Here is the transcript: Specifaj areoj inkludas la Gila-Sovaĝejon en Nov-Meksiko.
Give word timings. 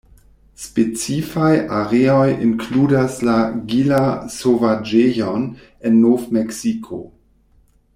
Specifaj 0.67 1.51
areoj 1.79 2.25
inkludas 2.47 3.19
la 3.29 3.37
Gila-Sovaĝejon 3.73 5.47
en 5.91 6.01
Nov-Meksiko. 6.07 7.05